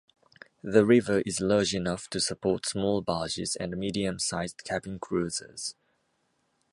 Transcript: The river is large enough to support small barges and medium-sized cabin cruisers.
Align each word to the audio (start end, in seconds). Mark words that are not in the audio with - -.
The 0.63 0.83
river 0.83 1.21
is 1.27 1.39
large 1.41 1.75
enough 1.75 2.09
to 2.09 2.19
support 2.19 2.65
small 2.65 3.01
barges 3.03 3.55
and 3.55 3.77
medium-sized 3.77 4.63
cabin 4.63 4.97
cruisers. 4.97 5.75